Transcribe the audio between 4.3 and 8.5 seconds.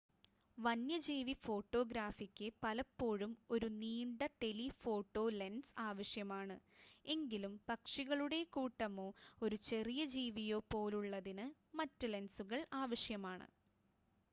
telephoto lens ആവശ്യമാണ് എങ്കിലും പക്ഷികളുടെ